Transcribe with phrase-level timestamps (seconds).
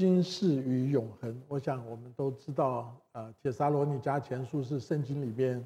[0.00, 5.62] 今世与永恒，我想我们都知道，呃，《铁沙罗尼迦前书》是圣经里边，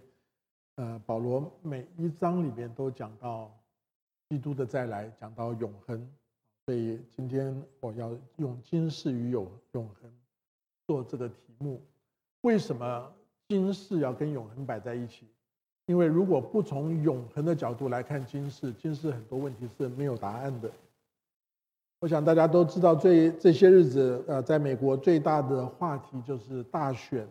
[0.75, 3.57] 呃，保罗每一章里边都讲到
[4.29, 6.11] 基督的再来，讲到永恒。
[6.67, 10.13] 所以今天我要用今世与永永恒
[10.85, 11.81] 做这个题目。
[12.41, 13.13] 为什么
[13.47, 15.29] 今世要跟永恒摆在一起？
[15.87, 20.69] 因为如果不从永恒的角度来看今世，今世很多问题是没有答案的。
[22.05, 27.27] 我想大家都知道，这这些日子，呃，在美国最大的话题就是大选。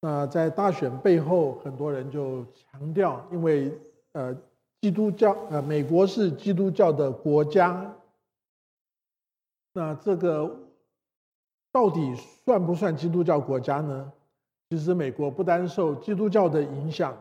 [0.00, 3.76] 那在大选背后，很多人就强调，因为
[4.12, 4.32] 呃，
[4.80, 7.92] 基督教，呃，美国是基督教的国家。
[9.72, 10.48] 那这个
[11.72, 12.14] 到底
[12.44, 14.12] 算不算基督教国家呢？
[14.68, 17.18] 其实，美国不单受基督教的影响，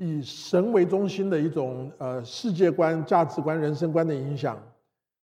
[0.00, 4.62] 以神为中心的一种呃世界观、价值观、人生观的影响。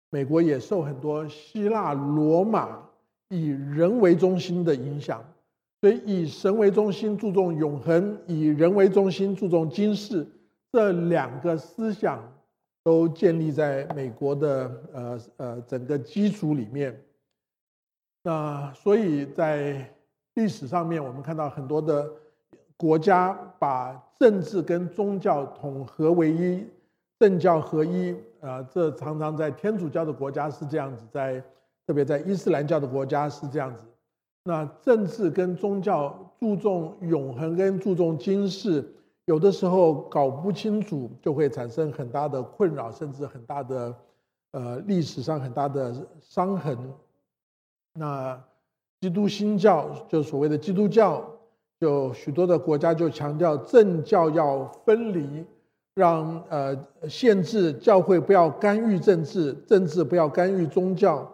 [0.09, 2.79] 美国也受很多希腊、罗马
[3.29, 5.23] 以人为中心的影响，
[5.81, 10.25] 所以以神为中心注重永恒，以人为中心注重今世，
[10.71, 12.23] 这两个思想
[12.83, 16.97] 都建立在美国的呃呃整个基础里面。
[18.23, 19.93] 那所以在
[20.35, 22.09] 历史上面，我们看到很多的
[22.77, 26.65] 国家把政治跟宗教统合为一。
[27.19, 31.43] 政教合一，啊，这常常在天主教的国家是这样子，在
[31.85, 33.83] 特别在伊斯兰教的国家是这样子。
[34.43, 38.85] 那政治跟宗教注重永恒跟注重今世，
[39.25, 43.95] 有的时候搞不清楚，就会产生很大的困扰，甚至很大的
[44.51, 46.77] 呃历史上很大的伤痕。
[47.93, 48.41] 那
[49.01, 51.23] 基督新教就所谓的基督教，
[51.79, 55.45] 就许多的国家就强调政教要分离。
[55.97, 56.77] 让呃
[57.09, 61.27] 限制教会不要干预政治，政治不要干预宗教。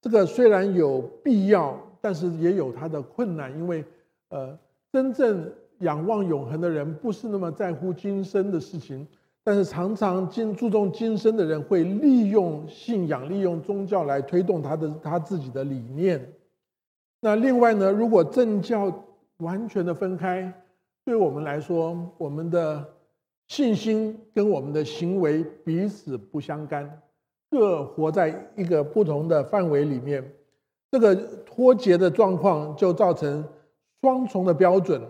[0.00, 3.84] 这个虽然有必要，但是也有它的困难，因为
[4.30, 4.58] 呃
[4.92, 5.48] 真正
[5.78, 9.06] 仰望永恒的人不是那么在乎今生的事情，
[9.44, 16.28] 但是常常今注重今生的人会利用信仰、利用宗教来推动他的他自己的理念。
[17.20, 18.92] 那另外呢，如果政教
[19.36, 20.52] 完全的分开，
[21.04, 22.84] 对我们来说，我们的。
[23.48, 27.00] 信心跟我们的行为彼此不相干，
[27.50, 30.22] 各活在一个不同的范围里面，
[30.90, 33.42] 这个脱节的状况就造成
[34.02, 35.02] 双重的标准，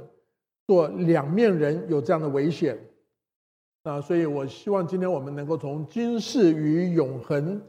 [0.69, 2.79] 做两面人有这样的危险。
[3.83, 7.61] 啊，所以我希望今天我们能够从今世与永恒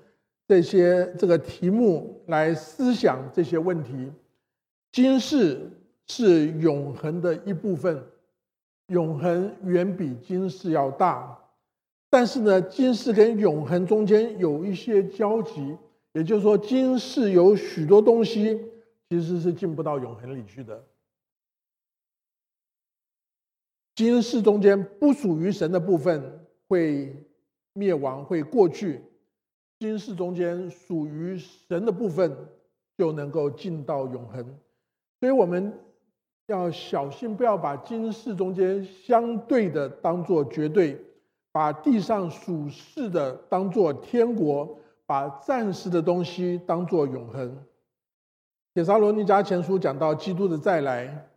[0.48, 4.12] 这些这个题目来思想这些问题。
[4.92, 5.72] 今世
[6.08, 8.04] 是永恒的一部分。
[8.90, 11.40] 永恒远比今世要大，
[12.10, 15.78] 但是呢，今世跟永恒中间有一些交集，
[16.14, 18.60] 也就是说，今世有许多东西
[19.08, 20.84] 其实是进不到永恒里去的。
[23.96, 27.16] 今世中间不属于神的部分会
[27.74, 29.02] 灭亡，会过去；
[29.78, 32.36] 今世中间属于神的部分
[32.98, 34.44] 就能够进到永恒。
[35.20, 35.72] 所以，我们。
[36.50, 41.00] 要小心，不要把今世中间相对的当做绝对，
[41.52, 47.56] 把地上属世的当做天国，把暂时的东西当做永恒。
[48.74, 51.30] 铁沙罗尼迦前书讲到基督的再来，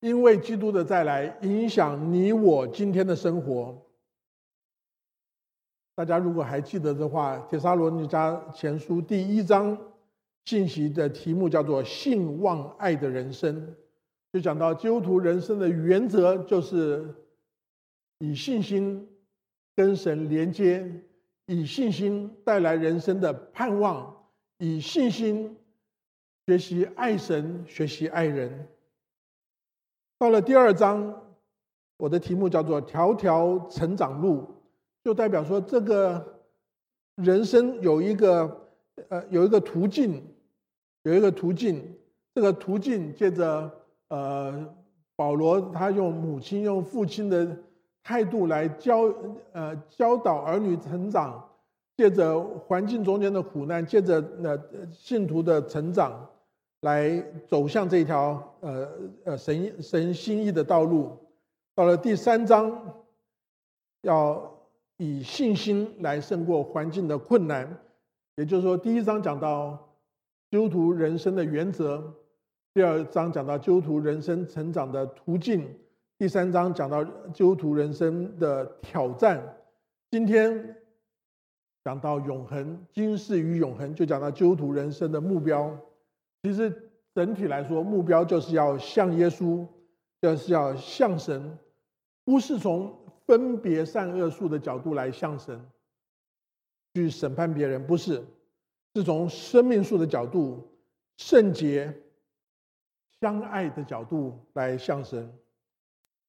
[0.00, 3.74] 因为基督的再来影响你我今天的生活。
[5.94, 9.76] 大家如果还记得的话，铁沙罗尼迦前书第一章
[10.44, 13.74] 信息的题目叫做“信望爱的人生”。
[14.30, 17.14] 就讲到基督徒人生的原则，就是
[18.18, 19.08] 以信心
[19.74, 20.86] 跟神连接，
[21.46, 24.14] 以信心带来人生的盼望，
[24.58, 25.56] 以信心
[26.46, 28.68] 学习爱神，学习爱人。
[30.18, 31.34] 到了第二章，
[31.96, 34.46] 我的题目叫做“条条成长路”，
[35.02, 36.42] 就代表说这个
[37.14, 38.68] 人生有一个
[39.08, 40.22] 呃有一个途径，
[41.04, 41.82] 有一个途径，
[42.34, 43.74] 这个途径借着。
[44.08, 44.74] 呃，
[45.16, 47.56] 保罗他用母亲、用父亲的
[48.02, 49.12] 态度来教
[49.52, 51.46] 呃教导儿女成长，
[51.96, 54.58] 借着环境中间的苦难，借着那
[54.90, 56.26] 信徒的成长，
[56.80, 58.88] 来走向这条呃
[59.24, 61.16] 呃神神心意的道路。
[61.74, 62.72] 到了第三章，
[64.02, 64.58] 要
[64.96, 67.78] 以信心来胜过环境的困难，
[68.36, 69.78] 也就是说，第一章讲到
[70.50, 72.14] 基督徒人生的原则。
[72.74, 75.66] 第二章讲到基督徒人生成长的途径，
[76.18, 79.42] 第三章讲到基督徒人生的挑战。
[80.10, 80.76] 今天
[81.82, 85.76] 讲到永恒，今世与永恒，就讲到基督徒人生的目标。
[86.42, 89.66] 其实整体来说，目标就是要像耶稣，
[90.20, 91.58] 就是要像神，
[92.24, 95.60] 不是从分别善恶树的角度来像神
[96.94, 98.22] 去审判别人，不是，
[98.94, 100.68] 是从生命树的角度、
[101.16, 101.92] 圣洁、
[103.20, 105.32] 相爱的角度来向神。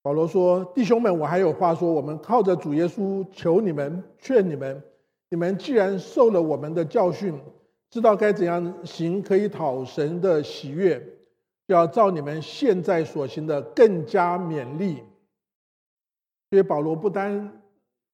[0.01, 4.81] 保罗说：“弟兄们，我还有话说，我们靠着主耶稣求你们，劝你们，
[5.29, 7.39] 你们既然受了我们的教训。”
[7.91, 10.99] 知道该怎样行可以讨神的喜悦，
[11.67, 15.03] 就要照你们现在所行的更加勉励。
[16.51, 17.63] 所以保罗不单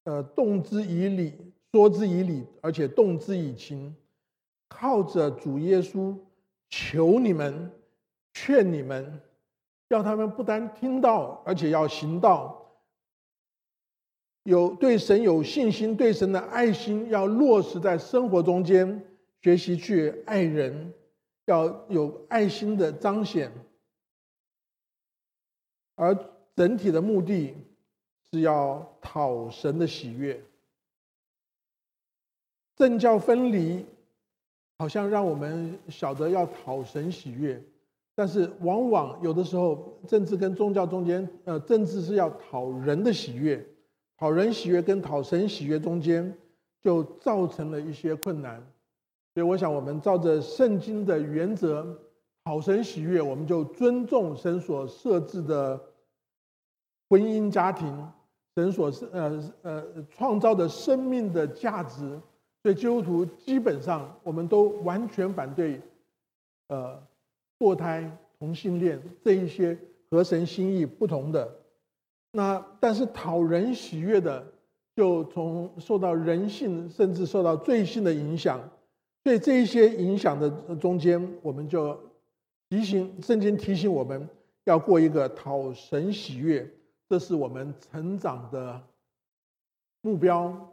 [0.04, 3.94] 呃动之以理，说之以理，而且动之以情，
[4.66, 6.16] 靠着主耶稣
[6.70, 7.70] 求你们，
[8.36, 9.18] 劝你们，
[9.88, 12.70] 要他们不单听到，而且要行道，
[14.42, 19.02] 有对神有信心，对神的爱心要落实在生活中间。
[19.40, 20.92] 学习去爱人，
[21.46, 23.50] 要有爱心的彰显，
[25.94, 26.14] 而
[26.54, 27.54] 整体的目的
[28.30, 30.42] 是要讨神的喜悦。
[32.74, 33.86] 政教分离，
[34.78, 37.62] 好像让我们晓得要讨神喜悦，
[38.18, 43.62] 但是往往有的时候，政治跟宗教中间，呃，政治是要讨人的喜悦，
[44.16, 46.34] 讨人喜悦跟讨神喜悦中间，
[46.80, 48.56] 就造成了一些困难。
[49.34, 51.86] 所以，我想，我们照着圣经的原则，
[52.44, 55.78] 讨神喜悦，我们就尊重神所设置的
[57.10, 57.94] 婚姻家庭，
[58.54, 62.18] 神所呃呃创造的生命的价值。
[62.62, 65.78] 所以，基督徒基本上我们都完全反对，
[66.68, 66.98] 呃，
[67.58, 69.78] 堕胎、同性恋这一些
[70.10, 71.56] 和神心意不同的。
[72.32, 74.46] 那但是讨人喜悦的，
[74.94, 78.60] 就从受到人性甚至受到罪性的影响。
[79.22, 81.98] 对这一些影响的中间，我们就
[82.68, 84.28] 提醒圣经提醒我们
[84.64, 86.70] 要过一个讨神喜悦，
[87.08, 88.80] 这是我们成长的
[90.02, 90.72] 目标，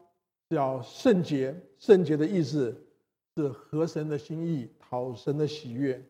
[0.50, 1.56] 叫圣洁。
[1.80, 2.75] 圣洁的意思
[3.35, 6.03] 是合神的心意，讨神的喜悦。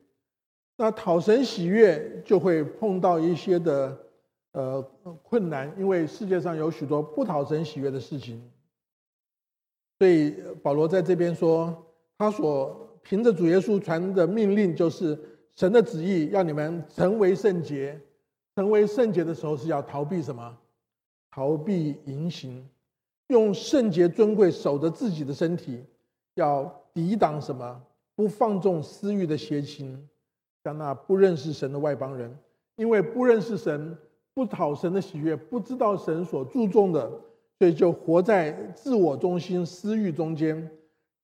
[0.75, 3.97] 那讨神喜悦就会碰到一些的
[4.51, 4.81] 呃
[5.21, 8.41] 困难，因为世界上有许多不讨神喜悦的事情。
[9.99, 11.85] 所以保罗在这边说。
[12.15, 15.19] 他所凭着主耶稣传的命令，就是
[15.55, 17.99] 神的旨意，要你们成为圣洁。
[18.55, 20.57] 成为圣洁的时候，是要逃避什么？
[21.31, 22.65] 逃避淫行，
[23.27, 25.83] 用圣洁尊贵守着自己的身体，
[26.35, 27.81] 要抵挡什么？
[28.15, 30.07] 不放纵私欲的邪情，
[30.63, 32.33] 像那不认识神的外邦人，
[32.77, 33.97] 因为不认识神，
[34.33, 37.11] 不讨神的喜悦，不知道神所注重的，
[37.59, 40.69] 所以就活在自我中心、私欲中间。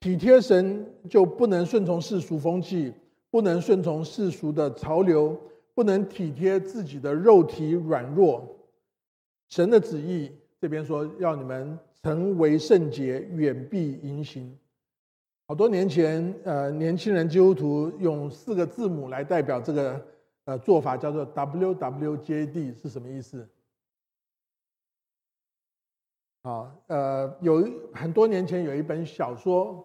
[0.02, 2.94] 体贴神就不能顺从世俗风气，
[3.30, 5.38] 不能顺从世俗的潮流，
[5.74, 8.58] 不能体贴自己的肉体软弱。
[9.50, 14.58] 神的旨意这边说要你们成为圣洁，远避淫行。
[15.50, 20.06] 好多年前，呃，年轻人基督徒用四个字母来代表这个
[20.46, 23.50] 呃做法，叫做 WWJD，是什么意思？
[26.44, 29.84] 啊，呃，有很多年前有一本小说。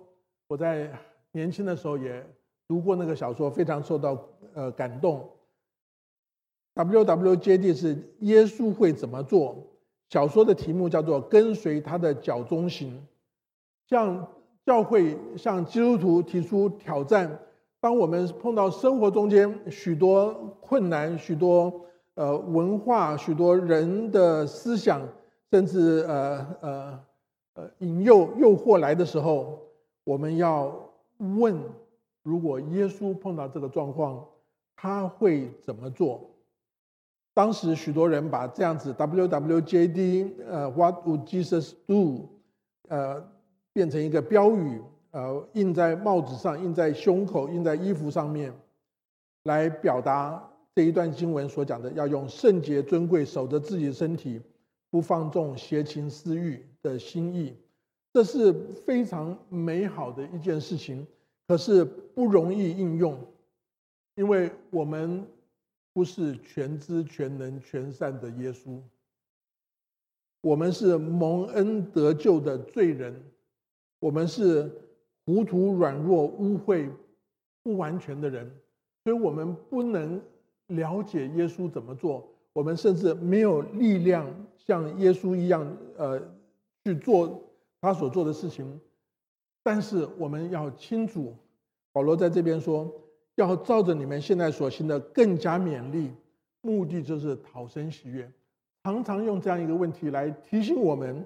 [0.49, 0.93] 我在
[1.33, 2.23] 年轻的时候也
[2.69, 5.27] 读过那个小说，非常受到呃感动。
[6.75, 9.67] WWJD 是耶稣会怎么做？
[10.11, 13.03] 小说的题目叫做“跟随他的脚中行”。
[13.89, 14.29] 像
[14.65, 17.39] 教会向基督徒提出挑战：
[17.81, 25.03] 当我们碰到生活中间许多困难、许多呃文化、许多人的思想，
[25.51, 27.01] 甚至呃呃
[27.55, 29.61] 呃引诱诱惑来的时候。
[30.05, 30.71] 我们要
[31.17, 31.59] 问：
[32.23, 34.23] 如果耶稣碰到这个状况，
[34.77, 36.31] 他会怎么做？
[37.33, 42.29] 当时许多人把这样子 “WWJD”，呃，“What would Jesus do”，
[42.89, 43.27] 呃，
[43.75, 48.55] 变成一个标语，呃，印在帽子上，印在胸口，印在衣服上面，
[49.43, 50.43] 来表达
[50.75, 54.41] 这一段经文所讲的：要用圣洁尊贵守着自己的身体，
[54.91, 57.55] 不放纵邪情私欲的心意。
[58.13, 58.53] 这是
[58.87, 61.05] 非常美好的一件事情，
[61.49, 63.19] 可是不容易应用，
[64.15, 65.27] 因为我们
[65.93, 68.81] 不是全知全能全善的耶稣，
[70.43, 73.21] 我们是蒙恩得救的罪人，
[73.99, 74.71] 我们是
[75.25, 76.91] 糊涂软弱污秽
[77.63, 78.51] 不完全的人，
[79.05, 80.21] 所以我们不能
[80.69, 86.21] 了解耶稣怎么做，我们甚至没有力量像耶稣一样，呃，
[86.85, 87.41] 去做。
[87.81, 88.81] 他所做的事情，
[89.63, 91.37] 但是我们要清楚，
[91.93, 92.91] 保罗在这边说，
[93.35, 96.11] 要照着你们现在所行的更加勉励，
[96.63, 98.33] 目的就是讨生喜悦。
[98.85, 101.23] 常常用这样一个问题来提醒我们，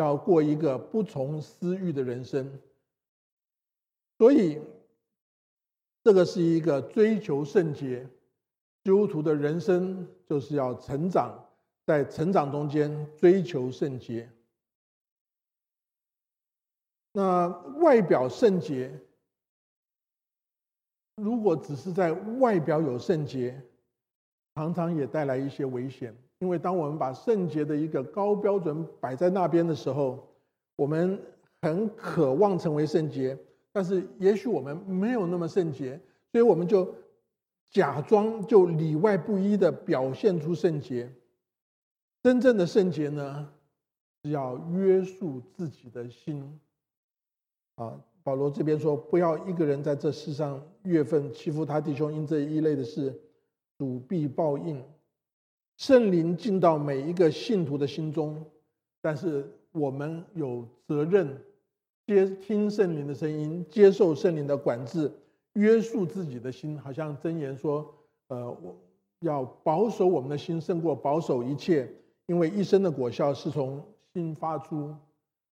[0.00, 2.58] 要过一个不从私欲的人生。
[4.18, 4.60] 所以，
[6.02, 8.04] 这个是一个追求圣洁
[8.82, 11.48] 基督徒的人生，就是要成长，
[11.86, 14.30] 在成长中间追求圣洁。
[17.12, 19.00] 那外表圣洁，
[21.16, 23.62] 如果只是在外表有圣洁，
[24.54, 26.14] 常常也带来一些危险。
[26.40, 30.26] 因为当我们把圣洁的一个高标准摆在那边的时候，
[30.76, 31.20] 我们
[31.60, 33.38] 很渴望成为圣洁。
[33.72, 36.00] 但是，也许我们没有那么圣洁，
[36.32, 36.92] 所以我们就
[37.70, 41.12] 假装就里外不一的表现出圣洁。
[42.22, 43.48] 真正的圣洁呢，
[44.24, 46.58] 是要约束自己的心。
[47.76, 53.14] 啊，保罗这边说，不要一个人在这世上月份欺负他弟兄，因这一类的事，
[53.80, 54.84] 主必报应。
[55.78, 58.44] 圣灵进到每一个信徒的心中，
[59.00, 61.34] 但是我们有责任。
[62.06, 65.10] 接听圣灵的声音，接受圣灵的管制，
[65.54, 67.90] 约束自己的心，好像箴言说
[68.28, 68.76] ：“呃，我
[69.20, 71.90] 要保守我们的心，胜过保守一切，
[72.26, 73.82] 因为一生的果效是从
[74.12, 74.94] 心发出。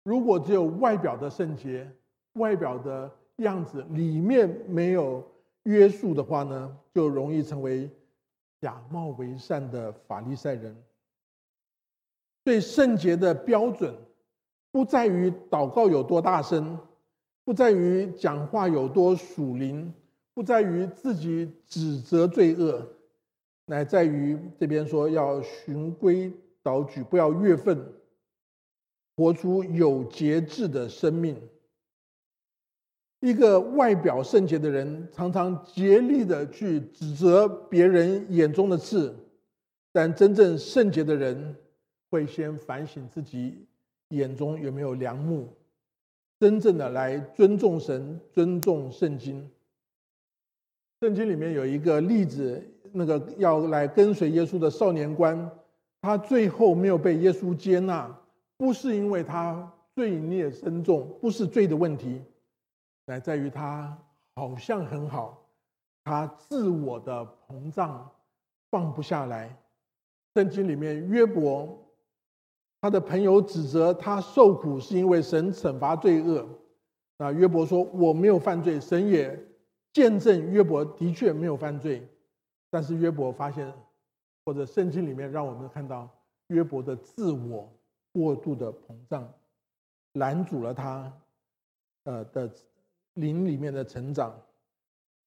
[0.04, 1.90] 如果只有外表的圣洁，
[2.34, 5.26] 外表的样子，里面没有
[5.64, 7.90] 约束的话呢，就容易成为
[8.62, 10.74] 假冒为善的法利赛人。
[12.42, 13.94] 对圣洁的标准。”
[14.72, 16.78] 不在于祷告有多大声，
[17.44, 19.92] 不在于讲话有多属灵，
[20.32, 22.88] 不在于自己指责罪恶，
[23.66, 27.86] 乃在于这边说要循规蹈矩，不要越分，
[29.14, 31.36] 活出有节制的生命。
[33.22, 39.14] 一个外表圣洁的人，常常竭力的去指责别人眼中的刺，
[39.92, 41.54] 但真正圣洁的人，
[42.10, 43.64] 会先反省自己。
[44.08, 45.48] 眼中有没有良木？
[46.40, 49.48] 真正的来尊重神、尊重圣经。
[51.00, 52.60] 圣经里面有一个例子，
[52.90, 55.48] 那个要来跟随耶稣的少年官，
[56.00, 58.14] 他最后没有被耶稣接纳，
[58.56, 62.20] 不是因为他罪孽深重，不是罪的问题，
[63.06, 63.96] 乃在于他
[64.34, 65.44] 好像很好，
[66.04, 68.10] 他自我的膨胀
[68.70, 69.56] 放不下来。
[70.34, 71.78] 圣经里面约伯。
[72.84, 76.44] 他的朋友指责他受苦是因为神惩罚罪恶。
[77.16, 79.40] 那约伯说：“我没有犯罪，神也
[79.92, 82.04] 见证约伯的确没有犯罪。”
[82.70, 83.72] 但是约伯发现，
[84.44, 86.08] 或者圣经里面让我们看到
[86.48, 87.72] 约伯的自我
[88.12, 89.32] 过度的膨胀，
[90.14, 91.12] 拦阻了他
[92.02, 92.50] 呃的
[93.14, 94.40] 灵里面的成长。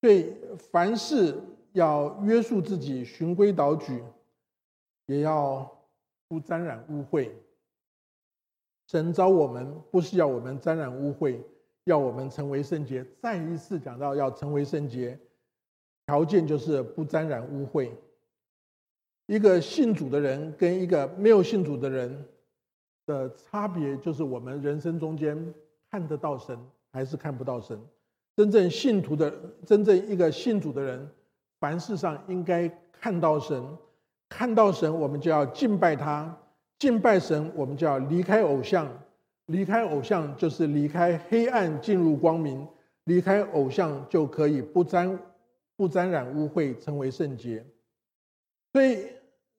[0.01, 1.35] 所以凡事
[1.73, 4.03] 要约束自己，循规蹈矩，
[5.07, 5.69] 也要
[6.27, 7.31] 不沾染污秽。
[8.87, 11.39] 神召我们不是要我们沾染污秽，
[11.85, 13.03] 要我们成为圣洁。
[13.19, 15.19] 再一次讲到要成为圣洁，
[16.05, 17.89] 条件就是不沾染污秽。
[19.25, 22.25] 一个信主的人跟一个没有信主的人
[23.07, 25.51] 的差别，就是我们人生中间
[25.89, 26.55] 看得到神
[26.95, 27.77] 还是看不到神。
[28.37, 29.33] 真正信徒的，
[29.65, 31.05] 真正一个信主的人，
[31.59, 33.61] 凡事上应该看到神，
[34.29, 36.33] 看到神，我们就要敬拜他。
[36.79, 38.89] 敬拜神，我们就要离开偶像，
[39.47, 42.65] 离开偶像就是离开黑暗，进入光明。
[43.03, 45.19] 离开偶像就可以不沾
[45.75, 47.63] 不沾染污秽，成为圣洁。
[48.73, 49.05] 所以，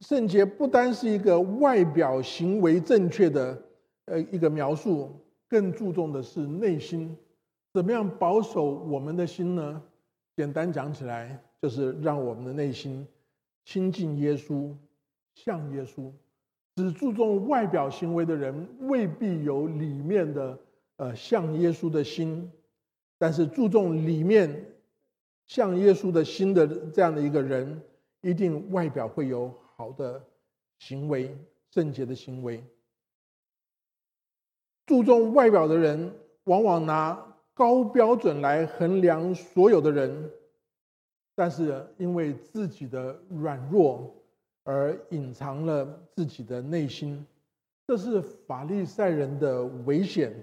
[0.00, 3.62] 圣洁不单是一个外表行为正确的
[4.06, 5.10] 呃一个描述，
[5.48, 7.16] 更注重的是内心。
[7.76, 9.82] 怎么样保守我们的心呢？
[10.34, 13.06] 简单讲起来，就是让我们的内心
[13.66, 14.74] 亲近耶稣，
[15.34, 16.10] 像耶稣。
[16.74, 20.58] 只注重外表行为的人，未必有里面的
[20.96, 22.50] 呃像耶稣的心；
[23.18, 24.72] 但是注重里面
[25.46, 27.82] 像耶稣的心的这样的一个人，
[28.22, 30.24] 一定外表会有好的
[30.78, 31.36] 行为、
[31.74, 32.64] 圣洁的行为。
[34.86, 36.10] 注重外表的人，
[36.44, 37.25] 往往拿
[37.56, 40.30] 高标准来衡量所有的人，
[41.34, 44.12] 但是因为自己的软弱。
[44.68, 47.24] 而隐藏了自己的内心，
[47.86, 50.34] 这是法利赛人的危险。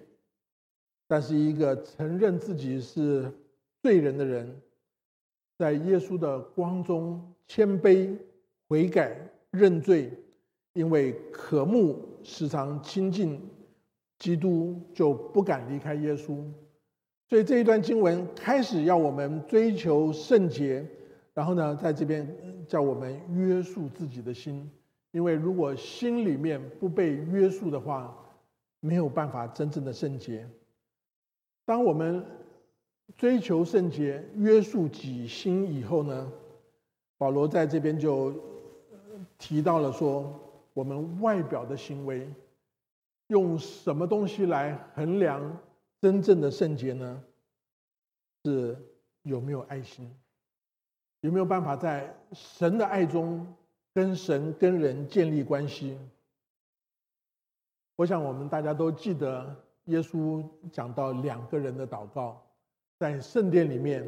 [1.10, 3.30] 但是，一个承认自己是
[3.82, 4.62] 罪人的人，
[5.58, 8.18] 在耶稣的光中谦卑、
[8.70, 9.14] 悔改、
[9.52, 10.10] 认罪，
[10.72, 13.42] 因为渴慕时常亲近
[14.20, 16.42] 基督，就不敢离开耶稣。
[17.30, 20.86] 所以这一段经文开始要我们追求圣洁，
[21.34, 22.28] 然后呢，在这边
[22.68, 24.70] 叫我们约束自己的心，
[25.12, 28.16] 因为如果心里面不被约束的话，
[28.80, 30.48] 没有办法真正的圣洁。
[31.66, 32.24] 当我们
[33.18, 36.32] 追求圣洁、约束己心以后呢，
[37.18, 38.34] 保罗在这边就
[39.38, 40.40] 提到了说，
[40.74, 42.28] 我们外表的行为
[43.28, 45.58] 用什么东西来衡量
[46.04, 47.24] 真正的圣洁呢？
[48.44, 48.76] 是
[49.22, 50.14] 有没有爱心？
[51.22, 53.48] 有没有办法在神的爱中
[53.94, 55.98] 跟神跟人建立关系？
[57.96, 59.56] 我想我们大家都记得，
[59.86, 60.44] 耶稣
[60.74, 62.46] 讲到两个人的祷告。
[63.00, 64.06] 在圣殿里面，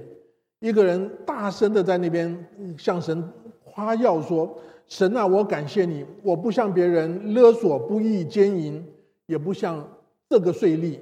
[0.60, 3.32] 一个人大声的在那边向神
[3.64, 8.86] 夸耀说：“神啊，我感谢你，我不像别人勒索、不义、奸淫，
[9.28, 9.90] 也不像
[10.28, 11.00] 这个税吏。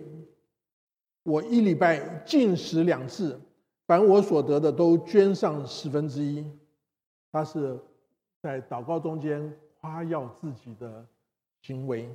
[1.24, 3.40] 我一礼拜进食两次，
[3.88, 6.46] 凡我所得的都捐上十分之一。”
[7.32, 7.80] 他是
[8.42, 9.52] 在祷告中间
[9.82, 11.06] 夸耀自己的
[11.62, 12.10] 行为。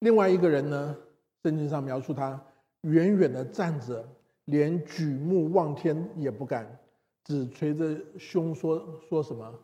[0.00, 0.96] 另外一个人呢，
[1.42, 2.42] 圣经上描述他
[2.82, 4.04] 远远的站着。
[4.46, 6.78] 连举目望天也不敢，
[7.24, 9.58] 只捶着胸说：“说什么？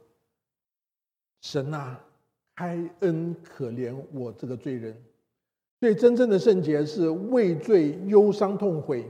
[1.43, 2.03] 神啊，
[2.57, 4.97] 开恩可怜我这个罪人。”
[5.81, 9.07] 所以，真正的圣洁是畏罪、忧伤、痛悔，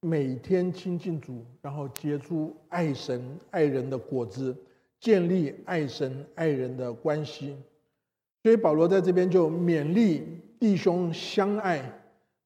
[0.00, 4.56] 每天亲近主，然后结出爱神、爱人的果子，
[4.98, 7.54] 建立爱神、爱人的关系。
[8.42, 11.82] 所以，保罗在这边就勉励弟兄相爱。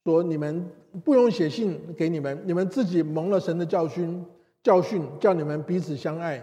[0.03, 0.67] 说你们
[1.05, 4.25] 不用写信给你们，你们自己蒙了神的教训，
[4.65, 6.43] 教训叫你们彼此相爱。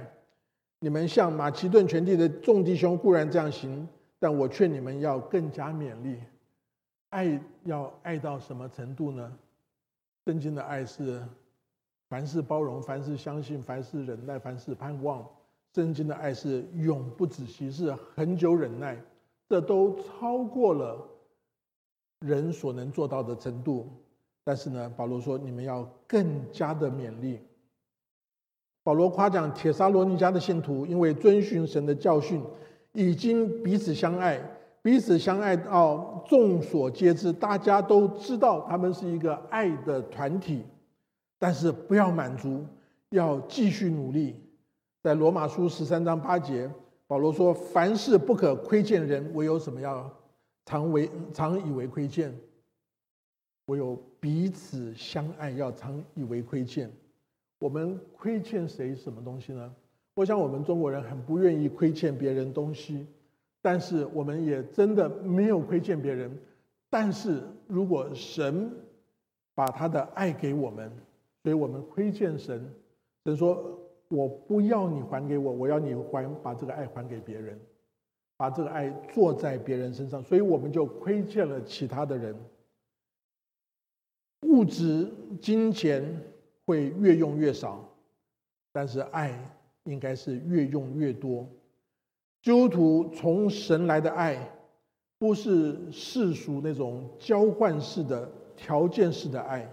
[0.79, 3.85] 你们像马其顿全地的众弟兄固然这样行，
[4.17, 6.15] 但我劝你们要更加勉励。
[7.09, 9.37] 爱要爱到什么程度呢？
[10.25, 11.23] 圣经的爱是
[12.09, 15.25] 凡事包容，凡事相信，凡事忍耐，凡事盼望。
[15.73, 19.01] 圣经的爱是永不止息，是恒久忍耐，
[19.47, 21.07] 这都超过了。
[22.21, 23.87] 人所能做到的程度，
[24.43, 27.39] 但是呢，保罗说你们要更加的勉励。
[28.81, 32.43] 保罗夸奖铁沙罗尼迦的信徒，因为遵循神的教训，
[32.93, 34.41] 已经彼此相爱，
[34.87, 40.63] 彼此相爱到众所皆知，大家都知道他们是一个爱的团体。
[41.37, 42.65] 但是不要满足，
[43.09, 44.37] 要继续努力。
[45.03, 46.71] 在罗马书十三章八节，
[47.05, 50.09] 保罗说：“凡事不可亏欠人，唯有什么要？”
[50.65, 52.33] 常为常以为亏欠，
[53.65, 56.89] 唯有彼此相爱，要常以为亏欠。
[57.59, 59.69] 我们亏欠谁什么东西呢？
[60.15, 63.05] 我想我们中国人很不愿意亏欠别人东西，
[63.67, 66.31] 但是我们也真的没有亏欠别人。
[66.89, 68.71] 但是如果神
[69.53, 70.89] 把他的爱给我们，
[71.43, 72.65] 所以我们亏欠神。
[73.25, 73.77] 神说
[74.07, 77.59] ：“我不要你还给我，我要你还把这个爱还给别人。”
[78.37, 82.33] 把这个爱做在别人身上，所以我们就亏欠了其他的人。
[84.43, 86.23] 物质、金钱
[86.65, 87.83] 会越用越少，
[88.71, 89.37] 但是爱
[89.83, 91.45] 应该是越用越多。
[92.47, 94.37] 基督徒从神来的爱，
[95.19, 99.69] 不是世俗那种交换式的、条件式的爱。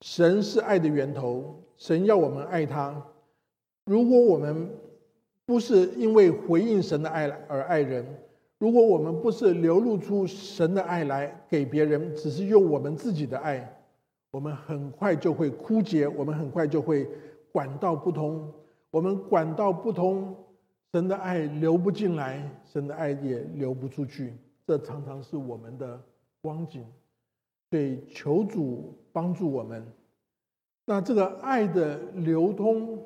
[0.00, 3.00] 神是爱的源头，神要我们爱他。
[3.84, 4.68] 如果我们
[5.44, 8.04] 不是因为回应神的爱而爱人。
[8.58, 13.72] 如果我们不是流露出神的爱来给别人，只是用我们自己的爱，
[14.32, 17.08] 我们很快就会枯竭，我们很快就会
[17.52, 18.52] 管道不通。
[18.90, 20.34] 我们管道不通，
[20.96, 24.32] 神的爱流不进来，神的爱也流不出去。
[24.66, 26.00] 这常常是我们的
[26.40, 26.86] 光景。
[27.68, 29.86] 所以求主帮助我们。
[30.86, 32.98] 那这个爱的流通。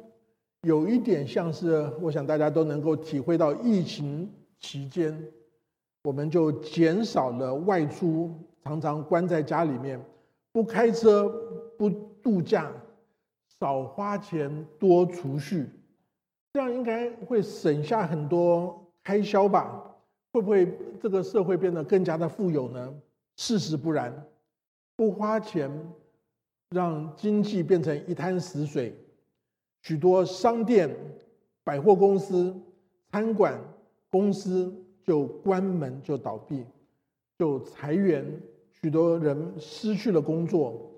[0.63, 5.21] 有一点像是，我想大家都能够体会到，疫情期间，
[6.05, 10.01] 我们就减少了外出，常常关在家里面，
[10.53, 11.29] 不开车，
[11.77, 12.71] 不度假，
[13.59, 15.69] 少花钱，多储蓄，
[16.53, 19.95] 这样应该会省下很多开销吧？
[20.33, 22.93] 会不会这个社会变得更加的富有呢？
[23.37, 24.27] 事实不然，
[24.97, 25.71] 不花钱，
[26.71, 28.95] 让经济变成一滩死水。
[29.83, 30.95] 许多商店、
[31.65, 32.55] 百货公司、
[33.11, 33.59] 餐馆
[34.11, 34.73] 公司
[35.05, 36.67] 就关门、就倒闭、
[37.39, 38.25] 就裁员，
[38.83, 40.93] 许多人失去了工作，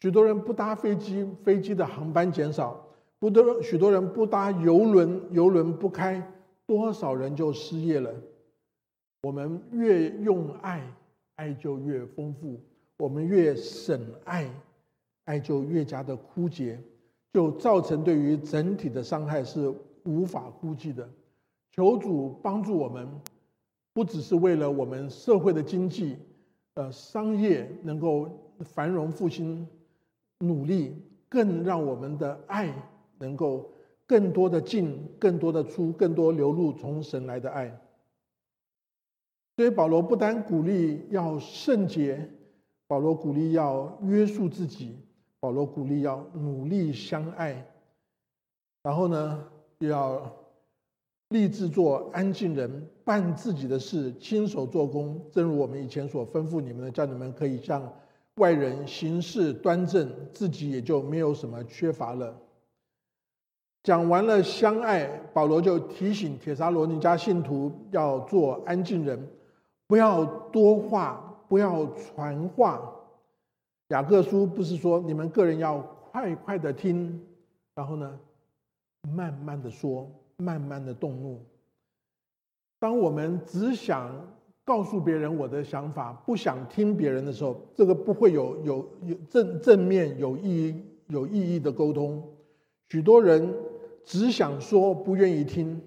[0.00, 2.85] 许多人不搭飞机，飞机的航班减少，
[3.18, 6.22] 不多许多人不搭游轮，游轮不开，
[6.66, 8.12] 多少人就失业了。
[9.22, 10.86] 我们越用爱，
[11.36, 12.60] 爱就越丰富；
[12.98, 14.48] 我们越省爱，
[15.24, 16.78] 爱就越加的枯竭，
[17.32, 19.72] 就造成对于整体的伤害是
[20.04, 21.08] 无法估计的。
[21.72, 23.08] 求主帮助我们，
[23.92, 26.16] 不只是为了我们社会的经济、
[26.74, 28.28] 呃商业能够
[28.60, 29.66] 繁荣复兴
[30.40, 30.94] 努力，
[31.28, 32.72] 更让我们的爱
[33.18, 33.70] 能够
[34.06, 37.80] 更多的进、更多的出、更多流露从神来的爱。
[39.56, 42.28] 所以保罗不单鼓励要圣洁，
[42.86, 44.98] 保罗鼓励要约束自己，
[45.40, 47.66] 保罗鼓励要努力相爱，
[48.82, 49.48] 然后呢，
[49.78, 50.30] 又要
[51.30, 55.20] 立志做安静人，办自己的事，亲手做工。
[55.32, 57.90] 正如我们以前所吩咐你们的，叫你们可以向
[58.36, 62.38] 外人行事端正，自己也就没有什么缺乏了。
[63.86, 69.16] 讲完了相爱，保罗就提醒铁沙罗尼迦信徒要做安静人。
[69.86, 72.82] 不要多话，不要传话。
[73.90, 75.78] 雅各书不是说你们个人要
[76.10, 77.24] 快快的听，
[77.76, 78.18] 然后呢，
[79.14, 81.40] 慢慢的说，慢慢的动怒。
[82.80, 84.10] 当我们只想
[84.64, 92.20] 告诉别人我的想法，不想听别人的时候，这个不会有有有正正面有意义有意义的沟通。
[92.88, 93.52] 许多人
[94.06, 95.82] 只想说，不愿意听。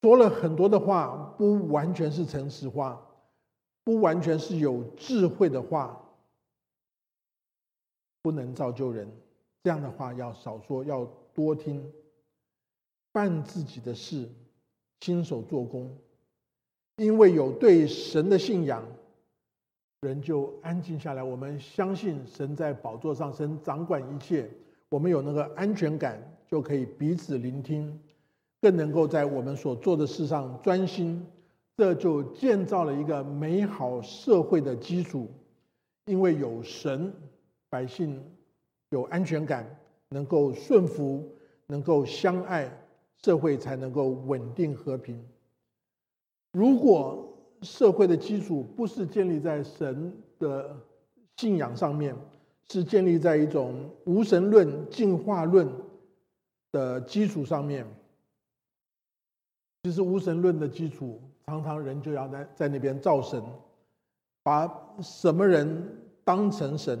[0.00, 3.04] 说了很多的话，不完全是诚实话，
[3.82, 6.00] 不完全是有智慧的话，
[8.22, 9.10] 不能造就人。
[9.64, 11.04] 这样的话要少说，要
[11.34, 11.92] 多听。
[13.12, 14.28] 办自己的事，
[15.00, 15.96] 亲手做工，
[16.96, 18.84] 因为有对神的信仰，
[20.00, 21.22] 人就安静下来。
[21.22, 24.50] 我们相信神在宝座上，神掌管一切。
[24.88, 27.98] 我们有那个安全感，就可以彼此聆听。
[28.60, 31.26] 更能够在我们所做的事上专心，
[31.76, 35.28] 这就建造了一个美好社会的基础。
[36.06, 37.12] 因为有神，
[37.68, 38.22] 百姓
[38.90, 39.78] 有安全感，
[40.08, 41.28] 能够顺服，
[41.66, 42.70] 能够相爱，
[43.22, 45.22] 社会才能够稳定和平。
[46.52, 47.26] 如果
[47.62, 50.76] 社会的基础不是建立在神的
[51.36, 52.14] 信仰上面，
[52.70, 55.68] 是建立在一种无神论、进化论
[56.74, 57.86] 的基础上面。
[59.84, 63.40] 其实无神论的基础，常常人就要在在那边造神，
[64.42, 64.68] 把
[65.00, 66.98] 什么人当成神，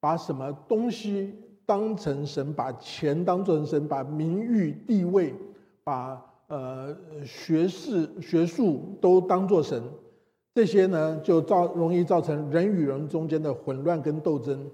[0.00, 1.34] 把什么东西
[1.66, 5.34] 当成神，把钱当成神，把名誉地位，
[5.82, 9.82] 把呃学士学术都当做神，
[10.54, 14.70] 这些呢就造容易造成人与人中间的混乱跟斗争。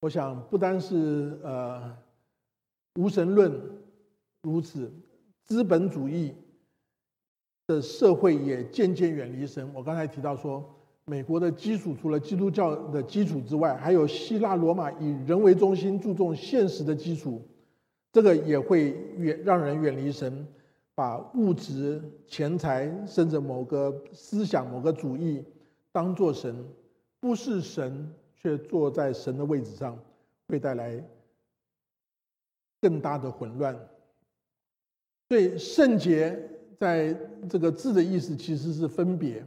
[0.00, 1.96] 我想不单是呃
[2.94, 3.52] 无神论
[4.42, 4.92] 如此。
[5.44, 6.32] 资本主义
[7.66, 9.68] 的社会也渐渐远离神。
[9.74, 10.64] 我刚才提到说，
[11.04, 17.42] 美国的基础除了基督教的基础之外，还有希腊罗马以人为中心、注重现实的基础，
[18.12, 20.46] 这个也会远让人远离神，
[20.94, 25.44] 把物质、钱财甚至某个思想、某个主义
[25.90, 26.64] 当做神，
[27.20, 29.98] 不是神却坐在神的位置上，
[30.48, 31.04] 会带来
[32.82, 33.74] 更大的混乱。
[35.28, 36.38] 对圣洁，
[36.78, 37.16] 在
[37.48, 39.42] 这个字的意思其实是分别，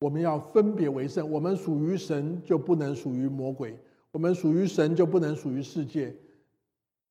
[0.00, 1.30] 我们要分别为圣。
[1.30, 3.72] 我们属于神，就不能属于魔鬼；
[4.12, 6.14] 我们属于神，就不能属于世界。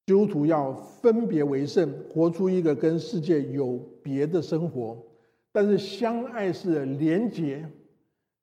[0.05, 4.97] 基督徒要分别为圣，活出一个跟世界有别的生活。
[5.51, 7.69] 但是相爱是连结，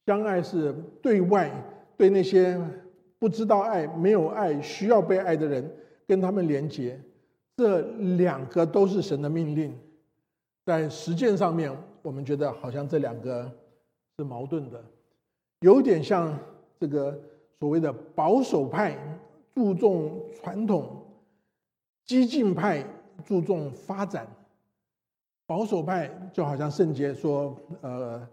[0.05, 1.51] 相爱是对外
[1.97, 2.61] 对那些
[3.18, 5.75] 不知道爱、没有爱、需要被爱的人，
[6.07, 7.01] 跟他们连接。
[7.57, 7.81] 这
[8.17, 9.79] 两个都是神的命令，
[10.64, 13.51] 在实践上面，我们觉得好像这两个
[14.19, 14.85] 是矛盾的，
[15.61, 16.37] 有点像
[16.81, 17.17] 这个
[17.61, 18.99] 所谓的保守派
[19.55, 21.07] 注重传统，
[22.05, 22.85] 激进派
[23.25, 24.27] 注重发展。
[25.47, 28.27] 保守派就好像圣洁说，呃，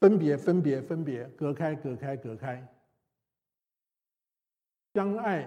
[0.00, 2.66] 分别、分别、分别，隔开、隔开、隔开。
[4.94, 5.46] 相爱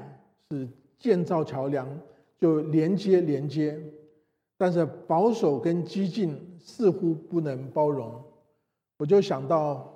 [0.49, 1.87] 是建造桥梁。
[2.39, 3.81] 就连接连接，
[4.59, 8.23] 但是保守跟激进似乎不能包容。
[8.99, 9.91] 我就想到，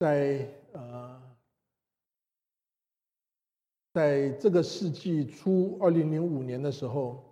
[0.00, 1.22] 在呃，
[3.94, 7.22] 在这个世纪初，二零零五年的时候，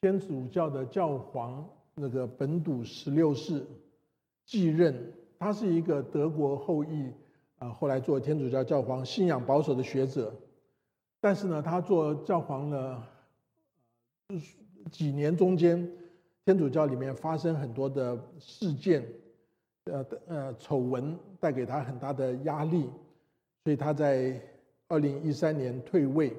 [0.00, 3.66] 天主教的教皇那个本笃十六世
[4.46, 7.10] 继任，他是一个德国后裔
[7.58, 10.32] 啊，后来做天主教教皇，信仰保守的学者，
[11.22, 13.02] 但是呢，他做教皇呢。
[14.90, 15.88] 几年中间，
[16.44, 19.06] 天主教里面发生很多的事件，
[19.84, 22.88] 呃呃丑闻，带给他很大的压力，
[23.62, 24.40] 所以他在
[24.88, 26.34] 二零一三年退位，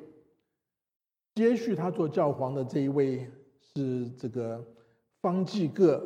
[1.36, 3.30] 接续他做教皇的这一位
[3.76, 4.62] 是这个
[5.22, 6.04] 方济各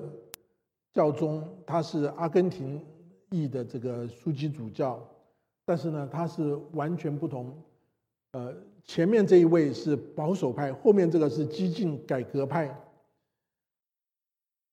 [0.93, 2.85] 教宗，他是阿根廷
[3.29, 5.01] 裔的这个枢机主教，
[5.65, 7.55] 但是呢，他是完全不同。
[8.31, 12.83] 呃，前面这一位是保守派，后面这个是激进改革派。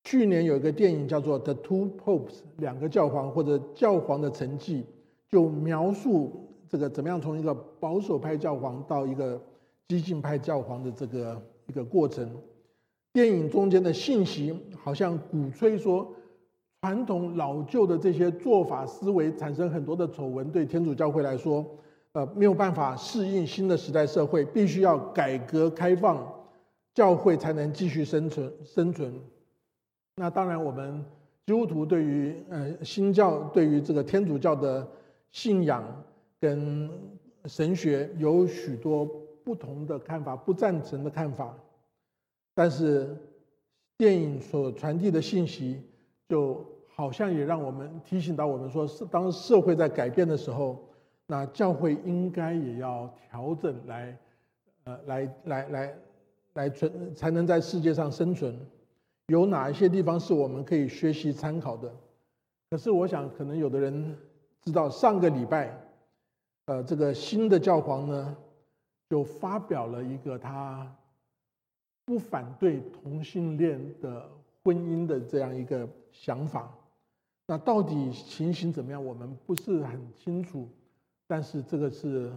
[0.03, 4.85] 去年有一个电影叫做《The Two Popes》，两个教皇或者教皇的成绩，
[5.31, 9.41] 就描述这个怎么样从一个保守派教皇到一个
[9.89, 12.29] 激进派教皇的这个一个过程。
[13.15, 16.13] 电影中间的信息好像鼓吹说，
[16.83, 21.65] 传统老旧的这些做法思维产生很多的丑闻，对天主教会来说，
[22.15, 26.25] 呃，没有办法适应新的时代社会，必须要改革开放，
[26.95, 29.13] 教会才能继续生存生存。
[30.15, 31.05] 那当然，我们
[31.45, 34.87] 基督徒对于呃新教对于这个天主教的
[35.33, 35.85] 信仰
[36.41, 36.89] 跟
[37.47, 39.05] 神学有许多
[39.43, 41.53] 不同的看法，不赞成的看法。
[42.55, 43.17] 但是
[43.99, 45.83] 电影所传递的信息，
[46.29, 50.81] 就好像也让我们提醒到我们说，是当社会在改变的时候，
[51.27, 54.17] 那教会应该也要调整来，
[54.85, 55.95] 呃，来来来
[56.53, 58.55] 来存，才能在世界上生存。
[59.29, 61.91] 有哪一些地方是我们可以学习参考的？
[62.69, 64.17] 可是我想，可能有的人
[64.61, 65.75] 知道，上个礼拜，
[66.67, 68.37] 呃，这个新的教皇呢，
[69.09, 70.95] 就发表了一个他
[72.05, 74.29] 不反对同性恋的
[74.63, 76.71] 婚姻的这样一个想法。
[77.47, 79.03] 那到底情形怎么样？
[79.03, 80.69] 我们不是很清楚。
[81.27, 82.33] 但是这个是，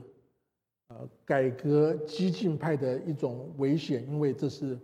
[0.87, 4.79] 呃，改革激进派的一种危险，因为这是。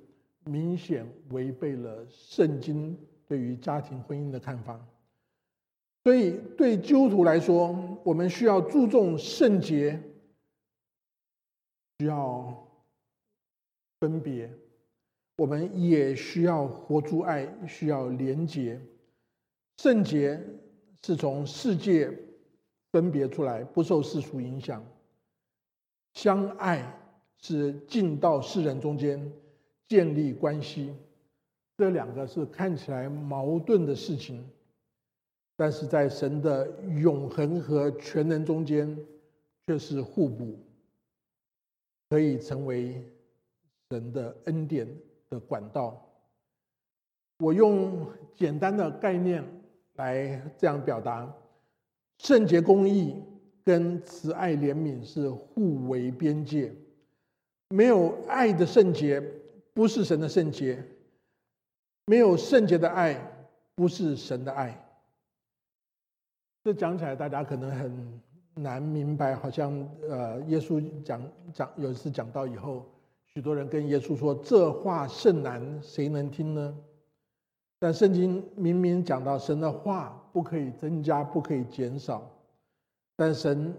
[0.46, 2.98] 明显违背了圣经
[3.30, 4.78] 对于家庭婚姻的看法，
[6.04, 9.98] 所以对基督徒来说，我们需要注重圣洁，
[11.98, 12.68] 需要
[14.02, 14.52] 分别，
[15.38, 18.82] 我们也需要活出爱，需要廉洁。
[19.78, 20.46] 圣洁
[21.06, 22.12] 是从世界
[22.94, 24.82] 分别出来，不受世俗影响；
[26.14, 26.98] 相爱
[27.38, 29.30] 是进到世人中间。
[29.86, 30.96] 建立关系，
[31.78, 34.44] 这两个是看起来矛盾的事情，
[35.56, 36.68] 但是在神的
[37.02, 38.98] 永恒和全能中间
[39.68, 40.58] 却是互补，
[42.10, 43.04] 可以成为
[43.92, 44.88] 神的恩典
[45.30, 46.02] 的管道。
[47.40, 49.44] 我用简单的概念
[49.96, 51.32] 来这样表达：
[52.24, 53.14] 圣洁公义
[53.66, 56.74] 跟慈爱怜悯是互为边界，
[57.70, 59.22] 没有爱的圣洁。
[59.76, 60.82] 不是神的圣洁，
[62.06, 63.20] 没有圣洁的爱，
[63.74, 64.80] 不是神的爱。
[66.64, 68.22] 这讲起来，大家可能很
[68.54, 69.36] 难明白。
[69.36, 69.74] 好像
[70.08, 71.20] 呃，耶稣讲
[71.52, 72.86] 讲有一次讲到以后，
[73.34, 76.78] 许多人跟耶稣说：“这话甚难，谁能听呢？”
[77.84, 82.32] 但圣经明明讲到，神的话不可以增加，不可以减少。
[83.18, 83.74] 但神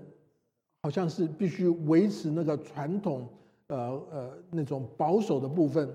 [0.83, 3.27] 好像是必须维持那个传统。
[3.69, 5.89] 呃呃，那种保守的部分，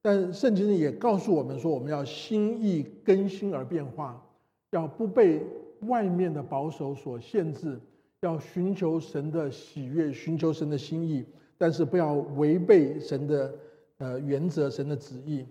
[0.00, 4.24] 但圣经也告诉我们说，我们要心意更新而变化，
[4.70, 5.44] 要不被
[5.80, 7.76] 外面的保守所限制，
[8.20, 11.26] 要寻求神的喜悦，寻求神的心意，
[11.58, 13.52] 但是不要违背神的
[13.98, 15.44] 呃原则、神的旨意。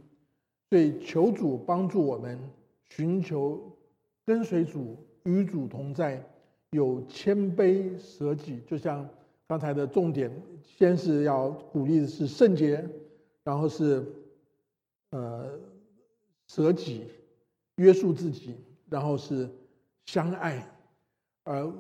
[0.70, 2.40] 所以求主帮助我们
[2.90, 3.62] 寻求
[4.26, 6.24] 跟随主，与主同在，
[6.72, 9.08] 有谦卑舍己，就像。
[9.50, 10.30] 刚才的重点，
[10.62, 12.86] 先是要鼓励的是圣洁，
[13.46, 14.06] 然后是
[15.12, 15.58] 呃
[16.48, 17.06] 舍己、
[17.78, 18.58] 约束自己，
[18.90, 19.50] 然后是
[20.06, 20.70] 相爱，
[21.46, 21.72] 而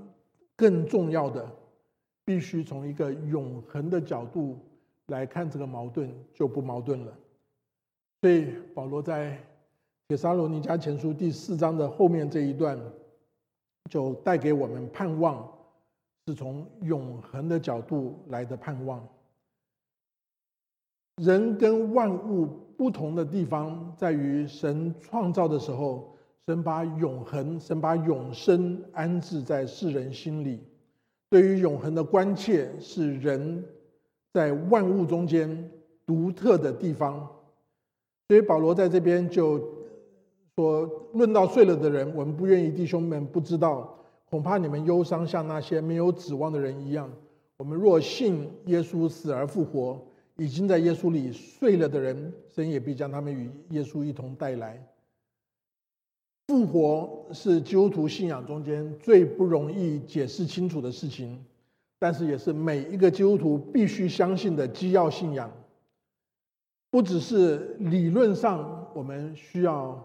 [0.55, 1.45] 更重要的，
[2.23, 4.57] 必须从一个永恒的角度
[5.07, 7.13] 来看这个矛盾，就不矛盾了。
[8.27, 9.31] 所以保罗在
[10.09, 12.77] 《铁沙罗尼迦前书》第四章的后面这一段，
[13.89, 15.49] 就带给我们盼望。
[16.25, 19.07] 是从永恒的角度来的盼望。
[21.23, 22.45] 人跟万物
[22.77, 26.13] 不同的地方，在于神创造的时候，
[26.47, 30.61] 神把永恒、神把永生安置在世人心里。
[31.29, 33.63] 对于永恒的关切，是人
[34.33, 35.71] 在万物中间
[36.05, 37.25] 独特的地方。
[38.27, 39.57] 所以保罗在这边就
[40.55, 43.93] 说：“论到睡了的人，我们不愿意弟兄们不知道。”
[44.29, 47.09] 恐怕你们忧伤，像那些没有指望的人一样。
[47.59, 49.97] 我们若信耶稣死而复活，
[50.35, 54.85] 已经在耶稣里睡了的人，神也必将他们与耶稣一同带来。
[56.47, 61.41] 复活是基督徒信仰中间最不容易解释清楚的事情。
[61.97, 65.49] 但是也是每一个基督徒必须相信的基要信仰。
[66.89, 70.03] 不只是理论上我们需要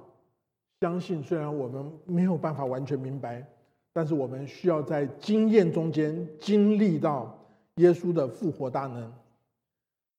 [0.81, 3.47] 相信，虽然我们没有办法完全明白，
[3.93, 7.39] 但是我们需要在经验中间经历到
[7.77, 9.13] 耶稣的复活大能。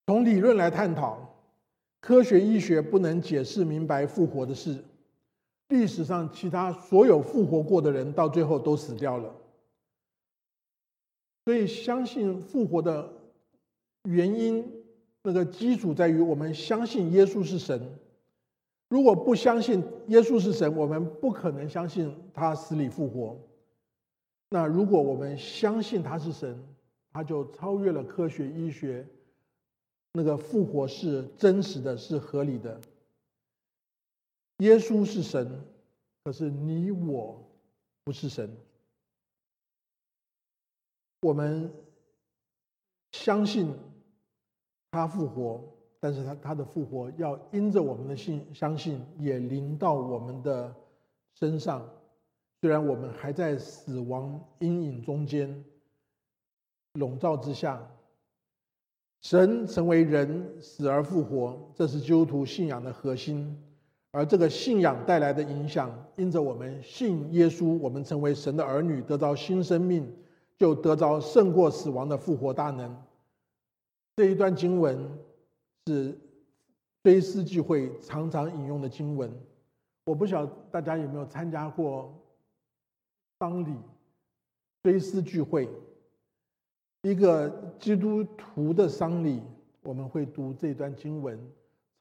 [0.08, 1.36] 从理论来探讨，
[2.02, 4.84] 科学医学不能解释明白复活的事。
[5.70, 9.34] 历史上其他所有复活过的人，到最后都死掉了。
[11.46, 13.12] 所以，相信复活的
[14.04, 14.83] 原因，
[15.24, 17.98] 那个基础在于我们相信耶稣是神。
[18.90, 23.40] 如果不相信耶稣是神，我们不可能相信他死里复活。
[24.50, 26.64] 那如果我们相信他是神，
[27.12, 29.08] 他就超越了科学医学。
[30.16, 32.80] 那个复活是真实的，是合理的。
[34.60, 35.60] 耶稣是神，
[36.24, 37.44] 可是你我
[38.04, 38.56] 不是神。
[41.24, 41.74] 我们
[43.14, 43.74] 相信
[44.94, 45.60] 他复活，
[46.00, 50.72] 但是他他的复活要因着我们的信相信，也临到我们的
[51.34, 51.84] 身上。
[52.62, 55.66] 虽然我们还在死亡阴影中间
[56.94, 57.82] 笼罩之下，
[59.24, 63.60] 神成为人死而复活，这是基督徒信仰的核心。
[64.12, 70.08] 而这个信仰带来的影响，因着我们信耶稣，我们成为神的儿女，得到新生命，
[70.56, 72.96] 就得着胜过死亡的复活大能。
[74.16, 75.10] 这一段经文
[75.88, 76.16] 是
[77.04, 79.32] 追思聚会常常引用的经文。
[80.06, 82.14] 我不晓得大家有没有参加过
[83.40, 83.76] 丧礼
[84.84, 85.68] 追思聚会？
[87.02, 87.50] 一个
[87.80, 89.42] 基督徒的丧礼，
[89.82, 91.40] 我们会读这段经文。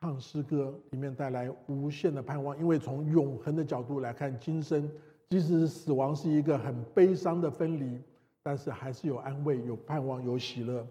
[0.00, 4.90] 唱诗歌里面带来无限的盼望，因为从永恒的角度来看，今生
[5.30, 8.00] 即使死亡是一个很悲伤的分离，
[8.42, 10.84] 但是还是有安慰、有盼望、有喜乐。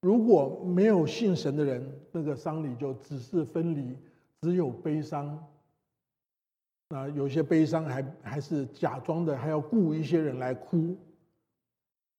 [0.00, 3.96] 如果没有信神的人，那个丧礼就只是分离，
[4.40, 5.46] 只有悲伤。
[6.88, 10.96] 那有些悲伤还还是假装的，还要雇一些人来哭，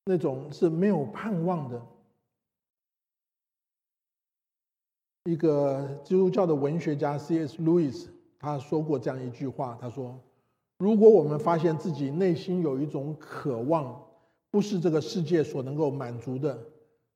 [0.06, 1.82] 那种是没有盼望的。
[5.26, 7.62] 一个基督教的文学家 C.S.
[7.62, 8.08] Lewis
[8.40, 10.20] 他说过这样一句话：“他说，
[10.80, 14.04] 如果我们发现自己内心有一种渴望，
[14.50, 16.60] 不是这个世界所能够满足的，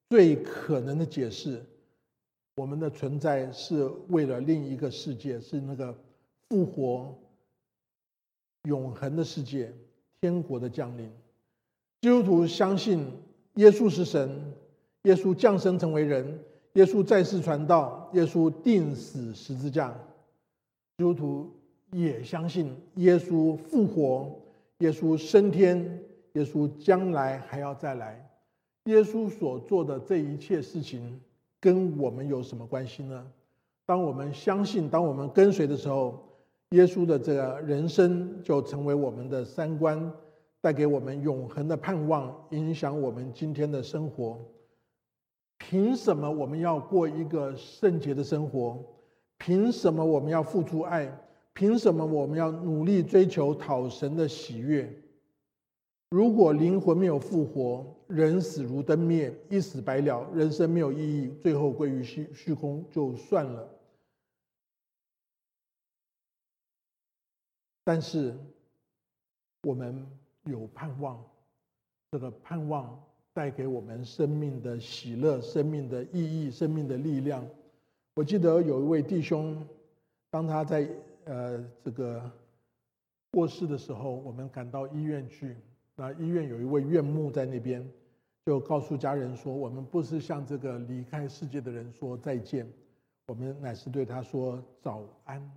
[0.10, 1.64] 最可能的解释，
[2.56, 5.96] 我们的存在是为了另一个世界，是那个
[6.50, 7.18] 复活、
[8.64, 9.74] 永恒的世界，
[10.22, 11.12] 天国的降临。
[12.02, 13.08] 基督徒相信
[13.56, 14.54] 耶稣是神，
[15.04, 16.40] 耶稣降生成为人。”
[16.76, 19.98] 耶稣再世传道，耶稣定死十字架，
[20.98, 21.50] 基督徒
[21.94, 24.38] 也相信耶稣复活，
[24.80, 28.30] 耶稣升天，耶稣将来还要再来。
[28.86, 31.20] 耶稣所做的这一切事情，
[31.60, 33.26] 跟我们有什么关系呢？
[33.86, 36.24] 当我们相信，当我们跟随的时候，
[36.70, 40.12] 耶稣的这个人生就成为我们的三观，
[40.62, 44.40] 带给我们永恒的盼望，影响我们今天的生活。
[45.58, 48.84] 凭什么我们要过一个圣洁的生活？
[49.38, 51.12] 凭什么我们要付出爱？
[51.54, 54.94] 凭什么我们要努力追求讨神的喜悦？
[56.10, 63.70] 如果灵魂没有复活，人死如灯灭，一死百了，人生没有意义，最后归于虚虚空，就算了。
[67.84, 68.38] 但是
[69.64, 70.06] 我们
[70.44, 71.24] 有盼望，
[72.12, 73.02] 这个盼望。
[73.36, 77.46] 带给我们生命的喜乐、生命的意义、生命的力量。
[78.14, 79.62] 我记得有一位弟兄，
[80.30, 80.90] 当他在
[81.26, 82.32] 呃这个
[83.32, 85.58] 过世的时候，我们赶到医院去，
[85.96, 87.90] 那医院有一位院牧在那边，
[88.46, 92.70] 就告诉家人说：“我们不是向这个离开世界的人说再见，
[93.28, 95.52] 我们乃是对他说早安。”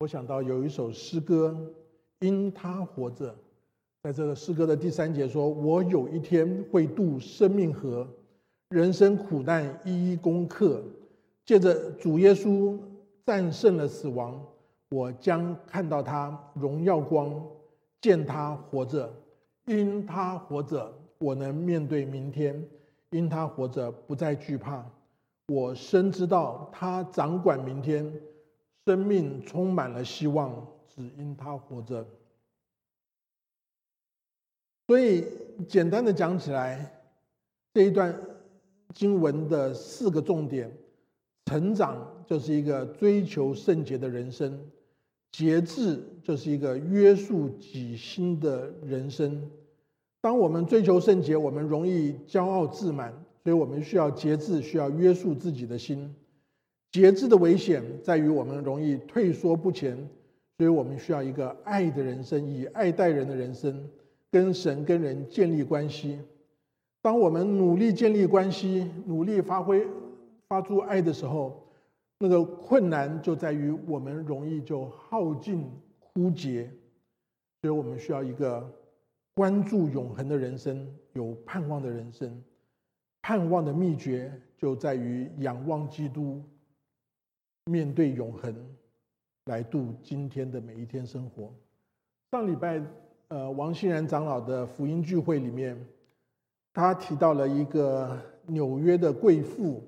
[0.00, 1.56] 我想到有一首诗歌，
[2.20, 3.36] 因他活着。
[4.02, 8.08] 在这个诗歌的第三节说：“我有一天会渡生命河，
[8.70, 10.82] 人生苦难一一攻克。
[11.44, 12.78] 借着主耶稣
[13.26, 14.40] 战胜了死亡，
[14.90, 17.44] 我将看到他荣耀光，
[18.00, 19.12] 见他活着。
[19.66, 22.56] 因他活着，我能面对明天；
[23.10, 24.82] 因他活着，不再惧怕。
[25.48, 28.10] 我深知道他掌管明天，
[28.86, 32.06] 生命充满了希望，只因他活着。”
[34.88, 35.26] 所以，
[35.68, 36.90] 简单的讲起来，
[37.74, 38.18] 这一段
[38.94, 40.74] 经文的四个重点：
[41.44, 44.58] 成长就是一个追求圣洁的人生；
[45.30, 49.30] 节制就是一个约束己心的人生；
[50.20, 53.12] 当我们追求圣洁，我们容易骄傲自满，
[53.44, 56.14] 所以我们需要节制，需要约束自己的心。
[56.90, 59.96] 节制的危险在于我们容易退缩不前，
[60.56, 63.88] 所以我们需要一个爱的人生，以爱待人的人生，
[64.32, 66.18] 跟神跟人建立关系。
[67.02, 69.86] 当我们努力建立关系，努力发挥
[70.48, 71.67] 发出爱的时候，
[72.18, 76.70] 那个困难就在于我们容易就耗尽枯竭，
[77.62, 78.74] 所以我们需要一个。
[79.34, 82.42] 关注永恒的人生，有盼望的人生，
[83.22, 86.42] 盼望的秘诀就在于仰望基督，
[87.66, 88.52] 面对永恒，
[89.44, 91.54] 来度今天的每一天生活。
[92.32, 92.82] 上礼拜，
[93.28, 95.86] 呃，王欣然长老的福音聚会里面，
[96.74, 99.80] 他提到了一个纽约的贵妇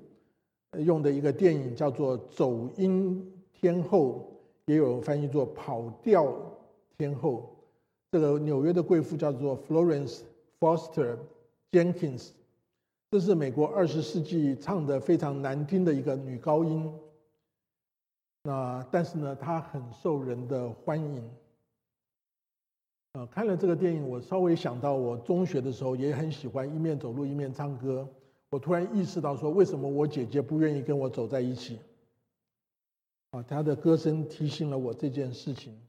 [0.79, 4.39] 用的一个电影，叫做《走音天后》，
[4.71, 6.33] 也有翻译作《跑调
[6.97, 7.57] 天后》。
[8.13, 10.21] 这个纽约的贵妇叫做 Florence
[10.59, 11.17] Foster
[11.71, 12.31] Jenkins，
[13.11, 16.93] 这是美国二十世纪唱的非常难听的一个女高音。
[18.43, 21.31] 那但是呢，她很受人的欢迎。
[23.13, 28.09] 呃，看了这个电影，我稍微想到我中学的时候也很喜欢一面走路一面唱歌。
[28.51, 31.79] 我突然意识到说，为什么我姐姐不愿意跟我走在一起？
[33.31, 35.81] 啊，她的歌声提醒了我这件事情。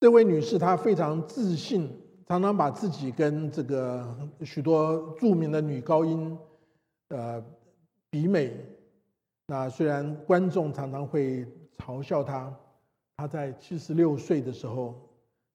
[0.00, 6.36] 这位女士她非常自信，常常把自己跟这个许多著名的女高音，
[7.08, 7.44] 呃，
[8.10, 8.52] 比美。
[9.46, 12.52] 那虽然观众常常会嘲笑她，
[13.16, 15.08] 她在七十六岁的时候，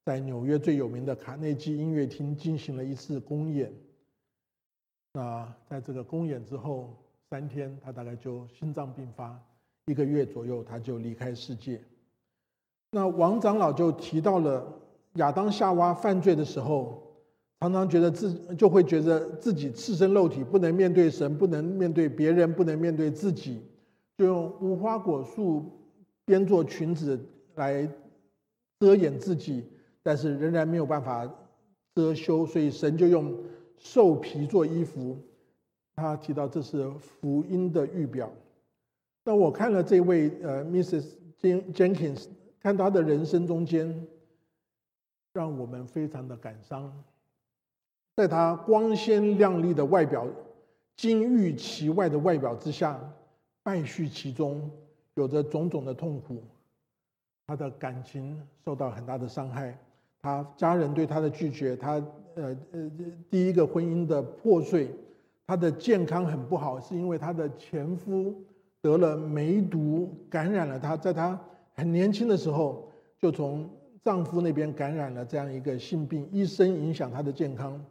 [0.06, 3.70] 在纽约最有名的卡内基音乐厅进行了一次公演。
[5.14, 6.95] 那在这个公演之后
[7.30, 9.39] 三天，他大概就心脏病发，
[9.86, 11.82] 一个月左右，他就离开世界。
[12.91, 14.66] 那王长老就提到了
[15.14, 17.01] 亚当夏娃犯罪的时候，
[17.59, 23.61] 常常觉得自就会觉得自己赤身肉体不能面对神，不能面对别人，不能面对自己，
[24.18, 25.72] 就用无花果树
[26.26, 27.20] 编做裙子
[27.55, 27.88] 来
[28.80, 29.64] 遮掩自己，
[30.01, 31.28] 但是仍然没有办法
[31.95, 33.34] 遮羞，所以神就用
[33.84, 35.16] 兽皮做衣服。
[35.96, 38.32] 他提到这是福音的预表。
[39.24, 41.06] 那我看了这位呃，Mrs.
[41.40, 42.28] Jenkins。
[42.60, 44.08] 看他的人生中间，
[45.34, 47.04] 让我们非常的感伤。
[48.16, 50.26] 在他光鲜亮丽的外表、
[50.96, 52.98] 金玉其外的外表之下，
[53.64, 54.72] 败絮其中，
[55.16, 56.42] 有着种种的痛苦。
[57.46, 59.78] 他的感情受到很大的伤害，
[60.24, 62.04] 他家人对他的拒绝，他
[62.34, 62.92] 呃呃
[63.30, 64.90] 第一个婚姻的破碎，
[65.46, 68.34] 他的健康很不好，是因为他的前夫
[68.82, 71.40] 得了梅毒，感染了他，在他。
[71.76, 73.68] 很年轻的时候就从
[74.04, 77.84] 丈夫那边感染了这样一个性病，一生影响她的健康，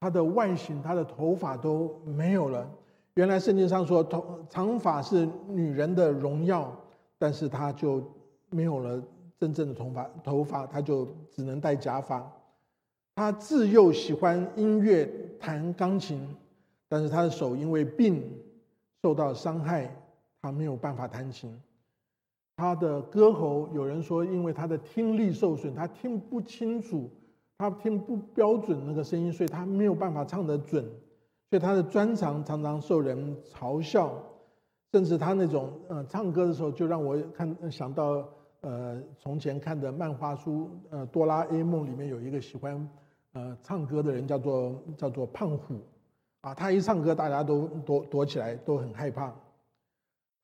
[0.00, 2.68] 她的外形、她的头发都没有了。
[3.14, 6.76] 原来圣经上说头长发是女人的荣耀，
[7.16, 8.02] 但是她就
[8.50, 9.00] 没有了
[9.38, 12.30] 真正的头发，头发他就只能戴假发。
[13.16, 15.06] 他自幼喜欢音乐，
[15.38, 16.26] 弹钢琴，
[16.88, 18.22] 但是他的手因为病
[19.02, 19.94] 受到伤害，
[20.42, 21.56] 他没有办法弹琴。
[22.56, 27.10] 他的歌喉，有人说因为他的听力受损，他听不清楚，
[27.58, 30.84] 他听不标准那个声音，所以他没有办法唱得准，
[31.50, 34.12] 所以他的专长常常受人嘲笑，
[34.92, 38.28] 甚至他那种呃唱歌的时候，就让我看想到
[38.64, 42.88] 呃从前看的漫画书呃哆啦 A 梦里面有一个喜欢
[43.32, 45.80] 呃唱歌的人叫做叫做胖虎，
[46.40, 49.34] 啊他一唱歌大家都躲躲起来都很害怕。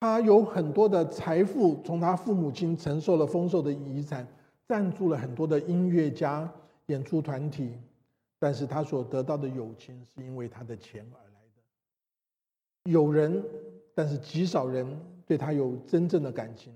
[0.01, 4.27] 他有很多的财富，从他父母亲承受了丰收的遗产，
[4.67, 6.51] 赞助了很多的音乐家、
[6.87, 7.73] 演出团体，
[8.39, 12.91] 但是他所得到的友情是因为他的钱而来的。
[12.91, 13.45] 有人，
[13.95, 14.87] 但是极少人
[15.27, 16.73] 对他有真正的感情。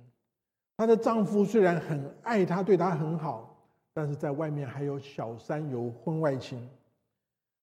[0.77, 3.57] 她的丈夫虽然很爱她，对她很好，
[3.93, 6.69] 但是在外面还有小三，有婚外情。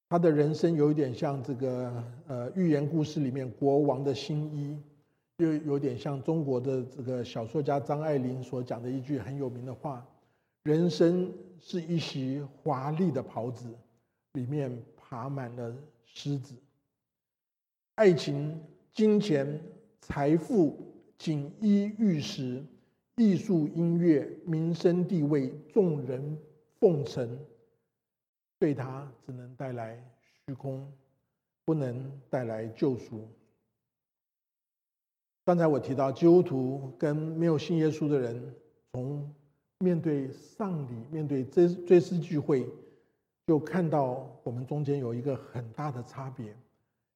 [0.09, 4.81] 她的人生有一点像这个呃寓言故事里面国王的新衣。
[5.37, 10.05] 又有点像中国的这个小说家张爱玲所讲的一句很有名的话
[10.61, 13.65] ：“人生是一袭华丽的袍子，
[14.33, 16.53] 里面爬满了虱子。
[17.95, 18.55] 爱情、
[18.93, 19.59] 金钱、
[19.99, 20.77] 财富、
[21.17, 22.63] 锦衣玉食、
[23.15, 26.37] 艺术、音乐、民生、地位、众人
[26.79, 27.37] 奉承，
[28.57, 30.03] 对他只能带来
[30.47, 30.91] 虚空，
[31.65, 33.27] 不能带来救赎。”
[35.43, 38.55] 刚才我提到基督徒跟没有信耶稣的人，
[38.93, 39.33] 从
[39.79, 42.67] 面对丧礼、面对追追思聚会，
[43.47, 46.55] 就看到我们中间有一个很大的差别。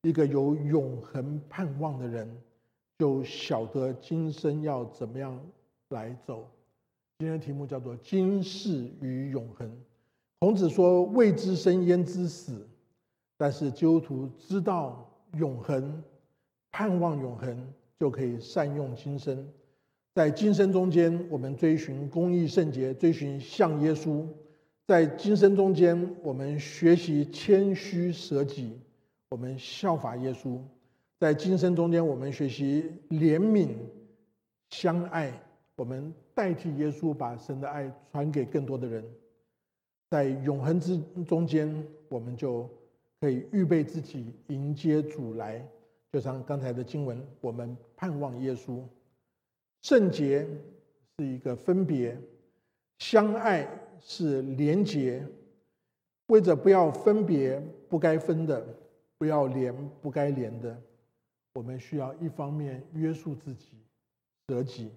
[0.02, 2.30] 一个有永恒盼望的人，
[3.00, 5.40] 就晓得今生要怎么样
[5.90, 6.50] 来走。
[7.20, 9.72] 今天的题目叫做“今世与永恒”。
[10.40, 12.68] 孔子说：“未知生焉知死？”
[13.38, 16.04] 但是基督徒知道永恒，
[16.72, 19.48] 盼望永恒，就可以善用今生。
[20.14, 24.26] 在今生中间，我们追寻公义圣洁，追寻像耶稣；
[24.88, 28.80] 在今生中间，我们学习谦虚舍己。
[29.30, 30.58] 我们效法耶稣，
[31.20, 33.70] 在今生中间，我们学习怜悯、
[34.70, 35.34] 相爱。
[35.76, 39.04] 我们代替耶稣，把神的爱传给更多的人。
[40.10, 42.70] 在永恒之中间，我们就
[43.20, 45.66] 可以预备自己迎接主来。
[46.12, 48.82] 就像刚才的经文，我们盼望耶稣。
[49.82, 50.48] 圣洁
[51.18, 52.18] 是一个分别，
[53.00, 53.68] 相爱
[54.00, 55.26] 是连结，
[56.28, 58.66] 为着不要分别不该分的。
[59.18, 60.78] 不要连不该连的，
[61.54, 63.70] 我们需要一方面约束自己、
[64.50, 64.92] 舍己，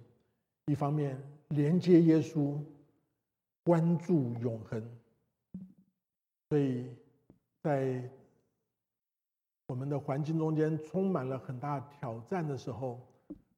[0.68, 2.56] 一方面连接耶稣、
[3.64, 4.82] 关注永恒。
[6.48, 6.90] 所以
[7.62, 8.08] 在
[9.66, 13.00] 我们的环境中间充满了很大挑战的时候，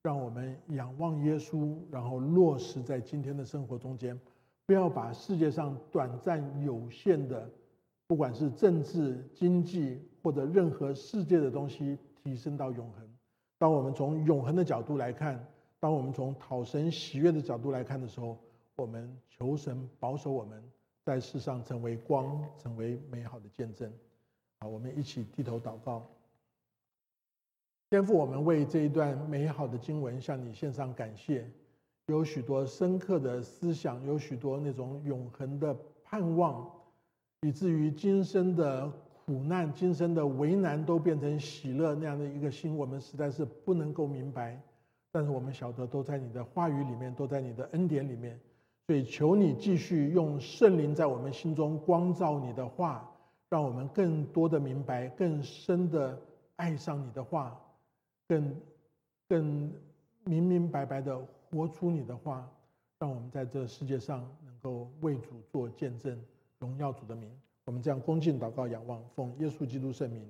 [0.03, 4.19] 让我们仰望耶稣，然后落实在今天的生活中间，
[4.67, 7.51] 不要把世界上短暂有限的，
[8.07, 10.01] 不管是政治、经济。
[10.23, 13.09] 或者任何世界的东西提升到永恒。
[13.57, 15.43] 当我们从永恒的角度来看，
[15.81, 18.39] 当我们从讨神喜悦的角度来看的时候，
[18.77, 20.63] 我们求神保守我们
[21.05, 23.93] 在世上成为光，成为美好的见证。
[24.61, 26.07] 好，我们一起低头祷告。
[27.89, 31.51] 天父，我们为这一段美好的经文向你献上感谢。
[32.07, 36.71] 有许多深刻的思想，有许多那种永恒的盼望，
[37.41, 38.93] 以至于今生的。
[39.27, 44.61] 苦难、今生的为难都变成喜乐，那样的一个心，我们实在是不能够明白。
[45.13, 48.39] 但是我们晓得，都在你的话语里面，都在你的恩典里面。
[48.87, 53.09] 所以求你继续用圣灵在我们心中光照你的话，
[53.49, 56.19] 让我们更多的明白，更深的
[56.57, 57.61] 爱上你的话，
[58.27, 58.57] 更
[59.29, 59.73] 更
[60.25, 61.19] 明明白白的
[61.51, 62.49] 活出你的话，
[62.99, 66.21] 让我们在这世界上能够为主做见证，
[66.59, 67.31] 荣耀主的名。
[67.67, 70.29] 我们这样恭敬祷告、仰望，奉耶稣基督圣名。